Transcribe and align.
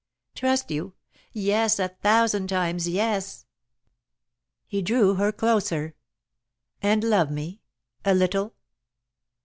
"Trust 0.33 0.71
you? 0.71 0.95
Yes, 1.31 1.77
a 1.77 1.89
thousand 1.89 2.47
times, 2.49 2.89
yes!" 2.89 3.45
He 4.65 4.81
drew 4.81 5.13
her 5.13 5.31
closer. 5.31 5.93
"And 6.81 7.03
love 7.03 7.29
me 7.29 7.61
a 8.03 8.15
little?" 8.15 8.55